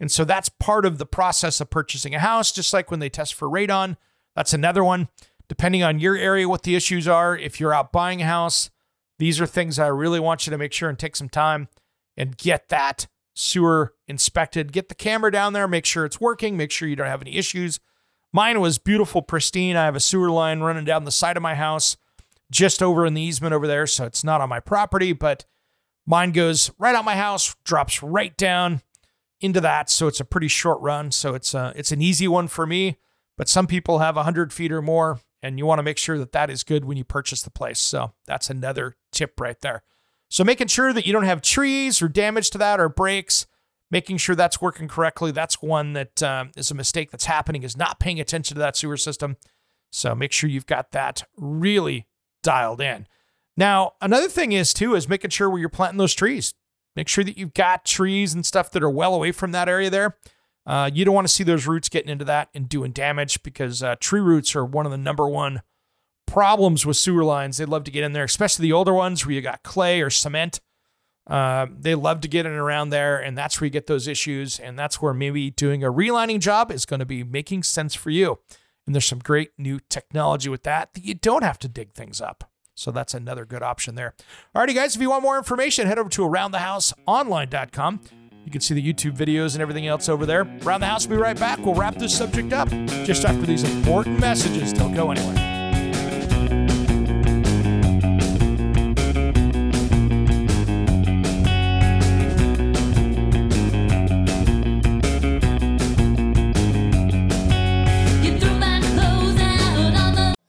[0.00, 3.08] And so that's part of the process of purchasing a house, just like when they
[3.08, 3.96] test for radon.
[4.34, 5.08] That's another one.
[5.48, 8.70] Depending on your area, what the issues are, if you're out buying a house,
[9.18, 11.68] these are things I really want you to make sure and take some time
[12.16, 14.72] and get that sewer inspected.
[14.72, 17.36] Get the camera down there, make sure it's working, make sure you don't have any
[17.36, 17.80] issues.
[18.32, 19.76] Mine was beautiful, pristine.
[19.76, 21.96] I have a sewer line running down the side of my house,
[22.50, 23.86] just over in the easement over there.
[23.86, 25.44] So it's not on my property, but
[26.06, 28.82] mine goes right out my house, drops right down
[29.40, 29.90] into that.
[29.90, 31.10] So it's a pretty short run.
[31.10, 32.96] So it's a, uh, it's an easy one for me.
[33.36, 36.32] But some people have 100 feet or more, and you want to make sure that
[36.32, 37.80] that is good when you purchase the place.
[37.80, 39.82] So that's another tip right there.
[40.32, 43.44] So making sure that you don't have trees or damage to that or breaks,
[43.90, 45.30] making sure that's working correctly.
[45.30, 48.74] That's one that um, is a mistake that's happening is not paying attention to that
[48.74, 49.36] sewer system.
[49.90, 52.06] So make sure you've got that really
[52.42, 53.06] dialed in.
[53.58, 56.54] Now, another thing is too is making sure where you're planting those trees.
[56.96, 59.90] Make sure that you've got trees and stuff that are well away from that area
[59.90, 60.16] there.
[60.64, 63.82] Uh, you don't want to see those roots getting into that and doing damage because
[63.82, 65.60] uh, tree roots are one of the number one
[66.26, 67.56] problems with sewer lines.
[67.56, 70.10] They love to get in there, especially the older ones where you got clay or
[70.10, 70.60] cement.
[71.26, 74.58] Uh, they love to get in around there, and that's where you get those issues.
[74.58, 78.10] And that's where maybe doing a relining job is going to be making sense for
[78.10, 78.38] you.
[78.86, 82.20] And there's some great new technology with that that you don't have to dig things
[82.20, 82.50] up.
[82.74, 84.14] So that's another good option there.
[84.56, 88.00] Alrighty, guys, if you want more information, head over to aroundthehouseonline.com.
[88.44, 90.40] You can see the YouTube videos and everything else over there.
[90.62, 91.58] Around the House will be right back.
[91.60, 92.68] We'll wrap this subject up
[93.04, 94.72] just after these important messages.
[94.72, 95.51] Don't go anywhere.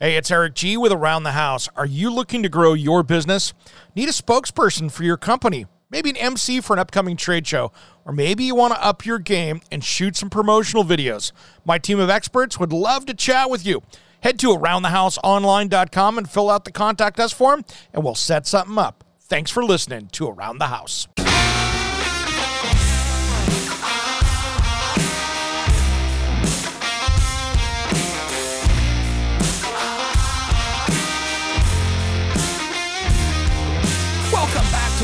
[0.03, 1.69] Hey, it's Eric G with Around the House.
[1.77, 3.53] Are you looking to grow your business?
[3.95, 5.65] Need a spokesperson for your company?
[5.89, 7.71] Maybe an MC for an upcoming trade show?
[8.03, 11.31] Or maybe you want to up your game and shoot some promotional videos?
[11.63, 13.81] My team of experts would love to chat with you.
[14.19, 17.63] Head to aroundthehouseonline.com and fill out the contact us form,
[17.93, 19.05] and we'll set something up.
[19.21, 21.07] Thanks for listening to Around the House.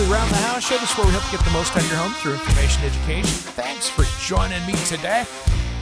[0.06, 0.78] To Around the House show.
[0.78, 2.84] This is where we help you get the most out of your home through information
[2.84, 3.26] education.
[3.26, 5.26] Thanks for joining me today.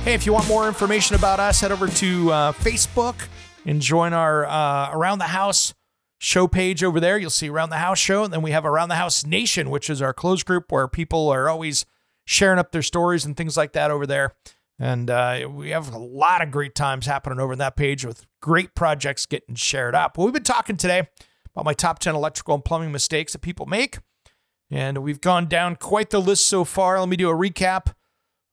[0.04, 3.28] Hey, if you want more information about us, head over to uh, Facebook
[3.66, 5.76] and join our uh, Around the House
[6.18, 7.20] show page over there.
[7.20, 8.24] You'll see Around the House show.
[8.24, 11.30] And then we have Around the House Nation, which is our closed group where people
[11.30, 11.86] are always
[12.26, 14.34] sharing up their stories and things like that over there.
[14.80, 18.74] And uh, we have a lot of great times happening over that page with great
[18.74, 20.18] projects getting shared up.
[20.18, 21.08] Well, we've been talking today
[21.54, 24.00] about my top 10 electrical and plumbing mistakes that people make.
[24.70, 27.00] And we've gone down quite the list so far.
[27.00, 27.94] Let me do a recap.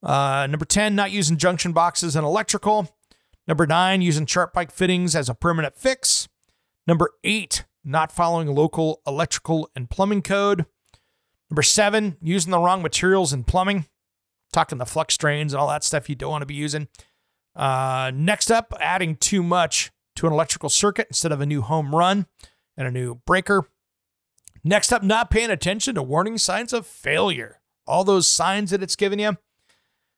[0.03, 2.95] Uh, number 10, not using junction boxes in electrical.
[3.47, 6.29] Number nine, using SharkBite fittings as a permanent fix.
[6.87, 10.65] Number eight, not following local electrical and plumbing code.
[11.51, 13.87] Number seven, using the wrong materials in plumbing.
[14.53, 16.89] Talking the flex drains and all that stuff you don't want to be using.
[17.55, 21.95] Uh, next up, adding too much to an electrical circuit instead of a new home
[21.95, 22.27] run
[22.77, 23.69] and a new breaker.
[24.65, 27.61] Next up, not paying attention to warning signs of failure.
[27.87, 29.37] All those signs that it's giving you.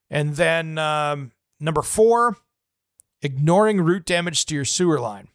[0.09, 2.37] And then um, number four,
[3.23, 5.29] ignoring root damage to your sewer line.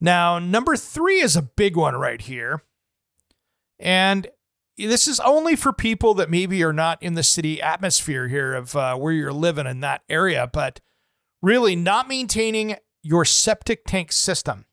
[0.00, 2.62] Now, number three is a big one right here.
[3.78, 4.28] And
[4.78, 8.76] this is only for people that maybe are not in the city atmosphere here of
[8.76, 10.80] uh, where you're living in that area, but
[11.42, 14.65] really not maintaining your septic tank system.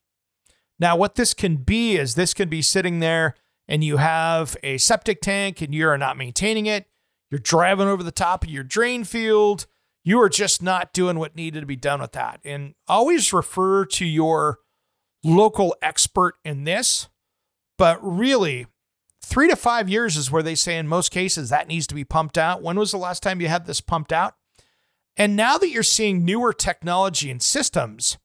[0.79, 3.35] Now, what this can be is this can be sitting there
[3.67, 6.87] and you have a septic tank and you're not maintaining it.
[7.31, 9.65] You're driving over the top of your drain field.
[10.03, 12.39] You are just not doing what needed to be done with that.
[12.43, 14.59] And always refer to your
[15.23, 17.07] local expert in this.
[17.77, 18.67] But really,
[19.23, 22.03] three to five years is where they say in most cases that needs to be
[22.03, 22.61] pumped out.
[22.61, 24.35] When was the last time you had this pumped out?
[25.15, 28.17] And now that you're seeing newer technology and systems,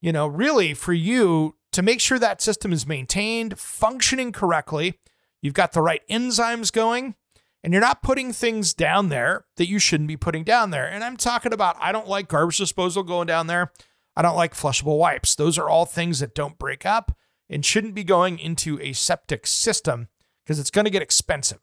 [0.00, 4.98] you know, really for you to make sure that system is maintained, functioning correctly,
[5.42, 7.14] you've got the right enzymes going,
[7.62, 10.86] and you're not putting things down there that you shouldn't be putting down there.
[10.86, 13.72] And I'm talking about I don't like garbage disposal going down there.
[14.16, 15.34] I don't like flushable wipes.
[15.34, 17.16] Those are all things that don't break up
[17.48, 20.08] and shouldn't be going into a septic system
[20.44, 21.60] because it's going to get expensive.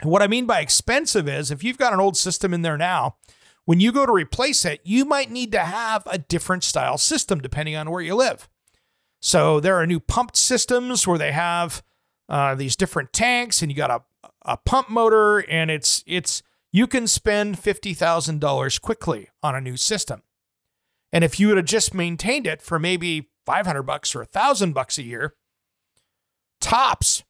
[0.00, 2.76] And what I mean by expensive is if you've got an old system in there
[2.76, 3.16] now,
[3.64, 7.40] when you go to replace it, you might need to have a different style system
[7.40, 8.48] depending on where you live.
[9.26, 11.82] So there are new pumped systems where they have
[12.28, 16.86] uh, these different tanks, and you got a a pump motor, and it's it's you
[16.86, 20.22] can spend fifty thousand dollars quickly on a new system.
[21.12, 24.26] And if you would have just maintained it for maybe five hundred bucks or a
[24.26, 25.34] thousand bucks a year,
[26.60, 27.24] tops,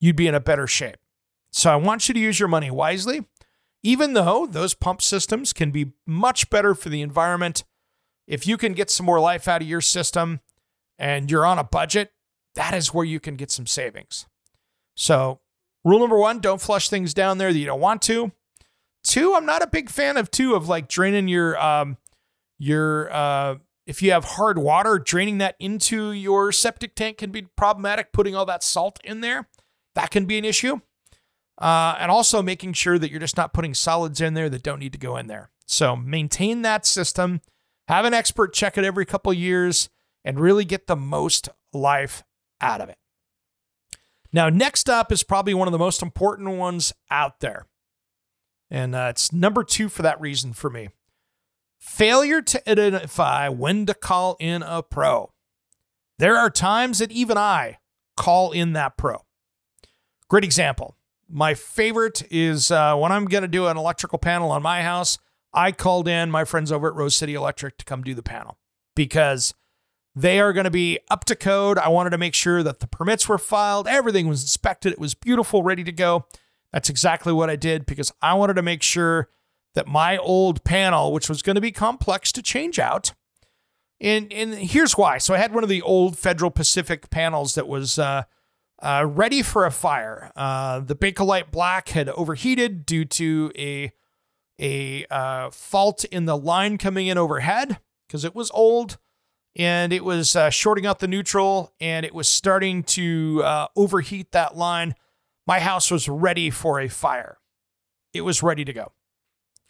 [0.00, 0.98] you'd be in a better shape.
[1.52, 3.24] So I want you to use your money wisely,
[3.84, 7.62] even though those pump systems can be much better for the environment.
[8.26, 10.40] If you can get some more life out of your system
[10.98, 12.12] and you're on a budget,
[12.54, 14.26] that is where you can get some savings.
[14.94, 15.40] So,
[15.84, 18.32] rule number one don't flush things down there that you don't want to.
[19.02, 21.98] Two, I'm not a big fan of two of like draining your, um,
[22.58, 27.42] your, uh, if you have hard water, draining that into your septic tank can be
[27.42, 28.12] problematic.
[28.12, 29.48] Putting all that salt in there,
[29.94, 30.80] that can be an issue.
[31.60, 34.80] Uh, and also making sure that you're just not putting solids in there that don't
[34.80, 35.50] need to go in there.
[35.66, 37.42] So maintain that system.
[37.88, 39.90] Have an expert check it every couple years
[40.24, 42.22] and really get the most life
[42.60, 42.98] out of it.
[44.32, 47.66] Now, next up is probably one of the most important ones out there.
[48.70, 50.88] And uh, it's number two for that reason for me
[51.78, 55.30] failure to identify when to call in a pro.
[56.18, 57.78] There are times that even I
[58.16, 59.18] call in that pro.
[60.28, 60.96] Great example.
[61.28, 65.18] My favorite is uh, when I'm going to do an electrical panel on my house,
[65.52, 68.58] I called in my friends over at Rose City Electric to come do the panel
[68.96, 69.54] because
[70.16, 71.78] they are going to be up to code.
[71.78, 75.14] I wanted to make sure that the permits were filed, everything was inspected, it was
[75.14, 76.26] beautiful, ready to go.
[76.72, 79.28] That's exactly what I did because I wanted to make sure
[79.74, 83.12] that my old panel, which was going to be complex to change out,
[84.00, 85.18] and and here's why.
[85.18, 88.24] So I had one of the old Federal Pacific panels that was uh,
[88.82, 90.32] uh, ready for a fire.
[90.36, 93.92] Uh, the Bakelite Black had overheated due to a
[94.58, 98.98] a uh, fault in the line coming in overhead because it was old
[99.56, 104.32] and it was uh, shorting out the neutral and it was starting to uh, overheat
[104.32, 104.94] that line.
[105.46, 107.38] My house was ready for a fire.
[108.12, 108.92] It was ready to go.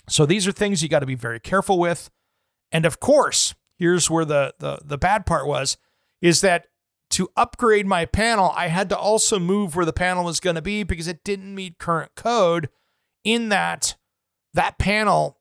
[0.08, 2.10] So these are things you got to be very careful with.
[2.72, 5.76] And of course, here's where the the the bad part was
[6.20, 6.66] is that
[7.10, 10.62] to upgrade my panel, I had to also move where the panel was going to
[10.62, 12.68] be because it didn't meet current code
[13.22, 13.96] in that
[14.54, 15.38] that panel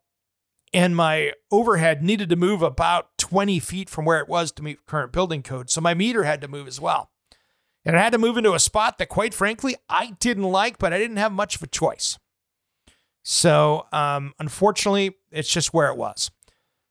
[0.74, 4.86] and my overhead needed to move about 20 feet from where it was to meet
[4.86, 5.70] current building code.
[5.70, 7.12] So my meter had to move as well.
[7.86, 10.94] And I had to move into a spot that, quite frankly, I didn't like, but
[10.94, 12.18] I didn't have much of a choice.
[13.24, 16.32] So, um, unfortunately, it's just where it was.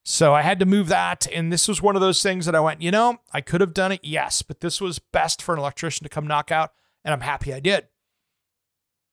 [0.04, 1.26] So I had to move that.
[1.32, 3.74] And this was one of those things that I went, you know, I could have
[3.74, 6.72] done it, yes, but this was best for an electrician to come knock out.
[7.04, 7.86] And I'm happy I did.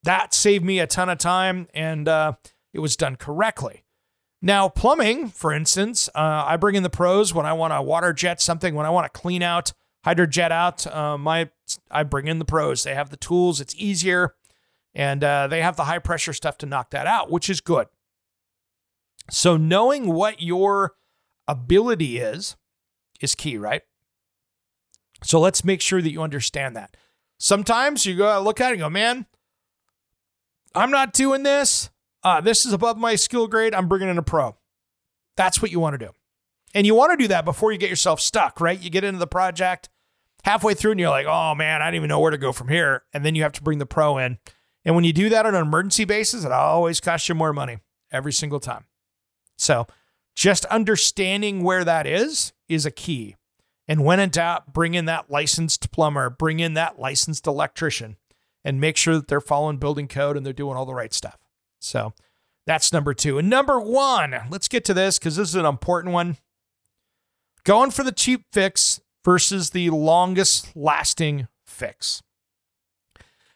[0.03, 2.33] That saved me a ton of time and uh,
[2.73, 3.83] it was done correctly.
[4.41, 8.13] Now, plumbing, for instance, uh, I bring in the pros when I want to water
[8.13, 9.73] jet something, when I want to clean out,
[10.05, 10.87] hydrojet out.
[10.87, 11.49] Uh, my,
[11.91, 12.83] I bring in the pros.
[12.83, 13.59] They have the tools.
[13.59, 14.35] It's easier,
[14.93, 17.87] and uh, they have the high pressure stuff to knock that out, which is good.
[19.29, 20.93] So knowing what your
[21.47, 22.55] ability is
[23.19, 23.81] is key, right?
[25.21, 26.95] So let's make sure that you understand that.
[27.37, 29.25] Sometimes you go look at it and go, man,
[30.73, 31.89] I'm not doing this.
[32.23, 33.73] Uh, this is above my skill grade.
[33.73, 34.57] I'm bringing in a pro.
[35.37, 36.11] That's what you want to do.
[36.73, 38.79] And you want to do that before you get yourself stuck, right?
[38.79, 39.89] You get into the project
[40.43, 42.67] halfway through and you're like, oh man, I don't even know where to go from
[42.67, 43.03] here.
[43.13, 44.37] And then you have to bring the pro in.
[44.85, 47.79] And when you do that on an emergency basis, it always costs you more money
[48.11, 48.85] every single time.
[49.57, 49.87] So
[50.35, 53.35] just understanding where that is is a key.
[53.87, 58.17] And when in doubt, bring in that licensed plumber, bring in that licensed electrician,
[58.63, 61.38] and make sure that they're following building code and they're doing all the right stuff.
[61.79, 62.13] So
[62.65, 63.37] that's number two.
[63.39, 66.37] And number one, let's get to this because this is an important one.
[67.63, 72.21] Going for the cheap fix versus the longest lasting fix.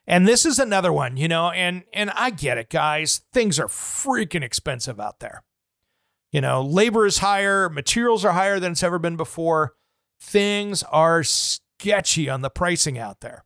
[0.05, 3.21] And this is another one, you know, and and I get it, guys.
[3.31, 5.43] Things are freaking expensive out there.
[6.31, 9.75] You know, labor is higher, materials are higher than it's ever been before.
[10.19, 13.45] Things are sketchy on the pricing out there.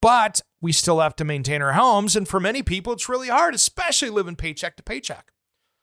[0.00, 2.16] But we still have to maintain our homes.
[2.16, 5.30] And for many people, it's really hard, especially living paycheck to paycheck.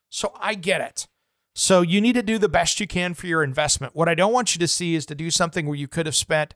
[0.10, 1.08] So I get it.
[1.54, 3.96] So you need to do the best you can for your investment.
[3.96, 6.16] What I don't want you to see is to do something where you could have
[6.16, 6.56] spent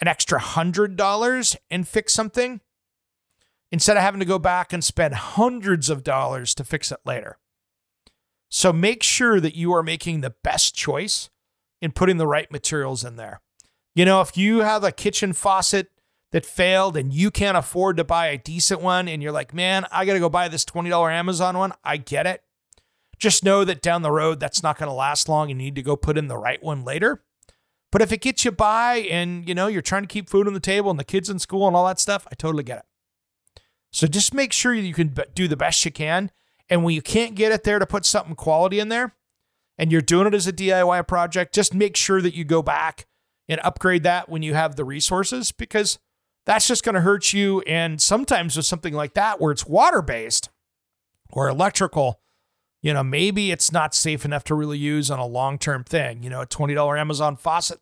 [0.00, 2.60] an extra $100 and fix something
[3.72, 7.38] instead of having to go back and spend hundreds of dollars to fix it later.
[8.50, 11.28] So make sure that you are making the best choice
[11.80, 13.40] in putting the right materials in there.
[13.96, 15.88] You know, if you have a kitchen faucet
[16.32, 19.86] that failed and you can't afford to buy a decent one and you're like, man,
[19.92, 22.42] I got to go buy this $20 Amazon one, I get it.
[23.18, 25.76] Just know that down the road, that's not going to last long and you need
[25.76, 27.22] to go put in the right one later.
[27.92, 30.54] But if it gets you by and you know you're trying to keep food on
[30.54, 32.84] the table and the kids in school and all that stuff, I totally get it.
[33.92, 36.30] So just make sure you can do the best you can.
[36.70, 39.14] And when you can't get it there to put something quality in there
[39.76, 43.06] and you're doing it as a DIY project, just make sure that you go back
[43.46, 45.98] and upgrade that when you have the resources because
[46.46, 47.60] that's just going to hurt you.
[47.62, 50.48] And sometimes with something like that, where it's water based
[51.30, 52.20] or electrical,
[52.82, 56.22] you know, maybe it's not safe enough to really use on a long term thing.
[56.22, 57.80] You know, a $20 Amazon faucet.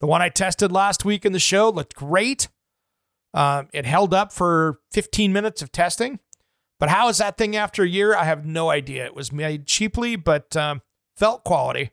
[0.00, 2.48] The one I tested last week in the show looked great.
[3.32, 6.18] Um, it held up for 15 minutes of testing.
[6.80, 8.14] But how is that thing after a year?
[8.14, 9.04] I have no idea.
[9.04, 10.82] It was made cheaply, but um,
[11.16, 11.90] felt quality.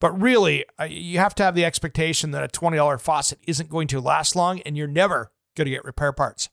[0.00, 4.00] But really, you have to have the expectation that a $20 faucet isn't going to
[4.00, 6.48] last long and you're never going to get repair parts.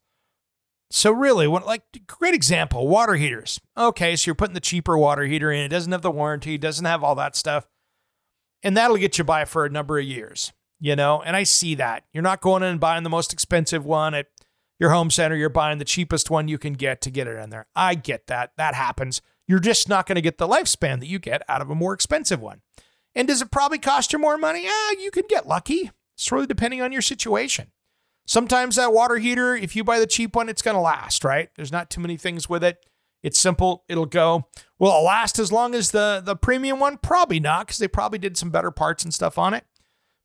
[0.91, 3.59] So really, what like great example, water heaters.
[3.77, 5.61] Okay, so you're putting the cheaper water heater in.
[5.61, 7.67] It doesn't have the warranty, it doesn't have all that stuff.
[8.63, 11.21] And that'll get you by for a number of years, you know?
[11.21, 12.05] And I see that.
[12.13, 14.27] You're not going in and buying the most expensive one at
[14.79, 17.49] your home center, you're buying the cheapest one you can get to get it in
[17.49, 17.67] there.
[17.75, 18.51] I get that.
[18.57, 19.21] That happens.
[19.47, 21.93] You're just not going to get the lifespan that you get out of a more
[21.93, 22.61] expensive one.
[23.15, 24.65] And does it probably cost you more money?
[24.65, 25.91] Yeah, you could get lucky.
[26.15, 27.71] It's really depending on your situation.
[28.27, 31.49] Sometimes that water heater, if you buy the cheap one, it's going to last, right?
[31.55, 32.85] There's not too many things with it.
[33.21, 33.83] It's simple.
[33.87, 34.47] It'll go.
[34.77, 36.97] Will it last as long as the, the premium one?
[36.97, 39.65] Probably not, because they probably did some better parts and stuff on it.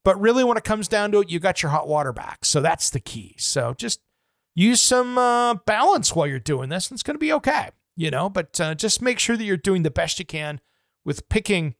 [0.04, 2.44] But really, when it comes down to it, you got your hot water back.
[2.44, 3.34] So that's the key.
[3.38, 4.00] So just
[4.54, 8.10] use some uh, balance while you're doing this, and it's going to be okay, you
[8.10, 8.28] know.
[8.28, 10.60] But uh, just make sure that you're doing the best you can
[11.04, 11.74] with picking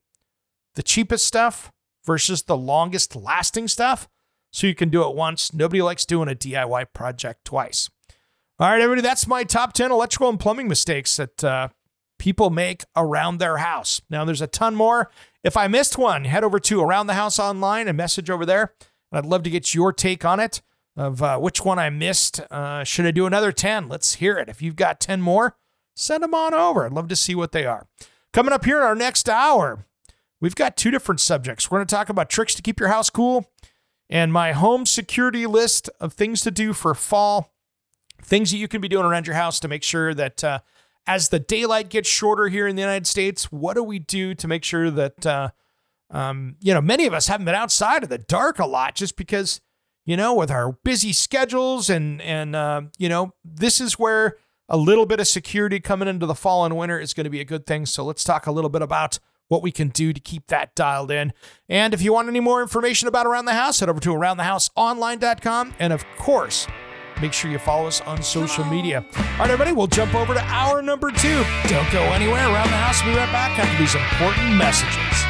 [0.75, 1.73] the cheapest stuff
[2.05, 4.09] versus the longest lasting stuff
[4.53, 5.53] so you can do it once.
[5.53, 7.91] Nobody likes doing a DIY project twice.
[8.59, 11.69] All right, everybody, that's my top 10 electrical and plumbing mistakes that uh,
[12.19, 14.03] people make around their house.
[14.11, 15.11] Now, there's a ton more.
[15.43, 18.75] If I missed one, head over to Around the House Online and message over there.
[19.11, 20.61] And I'd love to get your take on it
[20.97, 22.41] of uh, which one I missed.
[22.51, 23.89] Uh, should I do another 10?
[23.89, 24.51] Let's hear it.
[24.51, 25.57] If you've got 10 more,
[25.97, 26.85] send them on over.
[26.85, 27.87] I'd love to see what they are.
[28.35, 29.87] Coming up here in our next hour,
[30.41, 31.71] we've got two different subjects.
[31.71, 33.51] We're going to talk about tricks to keep your house cool
[34.09, 37.53] and my home security list of things to do for fall,
[38.21, 40.59] things that you can be doing around your house to make sure that uh,
[41.07, 44.49] as the daylight gets shorter here in the United States, what do we do to
[44.49, 45.51] make sure that, uh,
[46.11, 49.17] um, you know, many of us haven't been outside of the dark a lot just
[49.17, 49.61] because,
[50.05, 54.37] you know, with our busy schedules and, and, uh, you know, this is where
[54.69, 57.41] a little bit of security coming into the fall and winter is going to be
[57.41, 57.87] a good thing.
[57.87, 59.19] So let's talk a little bit about
[59.51, 61.33] what we can do to keep that dialed in.
[61.69, 65.75] And if you want any more information about Around the House, head over to aroundthehouseonline.com.
[65.81, 66.69] And of course,
[67.21, 69.05] make sure you follow us on social media.
[69.17, 71.45] All right, everybody, we'll jump over to hour number two.
[71.65, 72.47] Don't go anywhere.
[72.47, 75.30] Around the House, we'll be right back after these important messages.